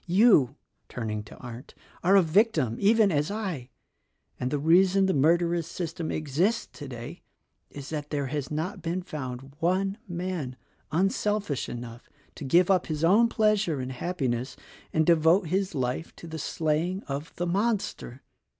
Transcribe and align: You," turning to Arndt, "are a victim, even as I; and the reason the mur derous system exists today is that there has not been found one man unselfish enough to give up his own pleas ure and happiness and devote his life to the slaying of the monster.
You," 0.07 0.55
turning 0.89 1.21
to 1.25 1.37
Arndt, 1.37 1.75
"are 2.03 2.15
a 2.15 2.23
victim, 2.23 2.77
even 2.79 3.11
as 3.11 3.29
I; 3.29 3.69
and 4.39 4.49
the 4.49 4.57
reason 4.57 5.05
the 5.05 5.13
mur 5.13 5.37
derous 5.37 5.65
system 5.65 6.09
exists 6.09 6.67
today 6.73 7.21
is 7.69 7.91
that 7.91 8.09
there 8.09 8.25
has 8.25 8.49
not 8.49 8.81
been 8.81 9.03
found 9.03 9.53
one 9.59 9.99
man 10.07 10.55
unselfish 10.91 11.69
enough 11.69 12.09
to 12.33 12.43
give 12.43 12.71
up 12.71 12.87
his 12.87 13.03
own 13.03 13.27
pleas 13.29 13.67
ure 13.67 13.79
and 13.79 13.91
happiness 13.91 14.55
and 14.91 15.05
devote 15.05 15.49
his 15.49 15.75
life 15.75 16.15
to 16.15 16.25
the 16.25 16.39
slaying 16.39 17.03
of 17.03 17.31
the 17.35 17.45
monster. 17.45 18.23